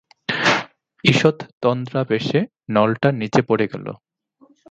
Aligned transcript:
ঈষৎ 1.03 1.37
তন্দ্রাবেশে 1.61 2.39
নলটা 2.69 3.09
নীচে 3.11 3.41
পড়ে 3.49 3.65
গেল। 3.67 3.85